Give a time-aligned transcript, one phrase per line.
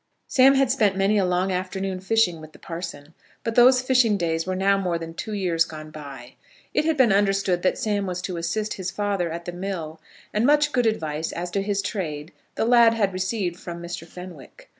[0.25, 3.13] Sam had spent many a long afternoon fishing with the parson,
[3.43, 6.33] but those fishing days were now more than two years gone by.
[6.73, 10.01] It had been understood that Sam was to assist his father at the mill;
[10.33, 14.07] and much good advice as to his trade the lad had received from Mr.
[14.07, 14.69] Fenwick.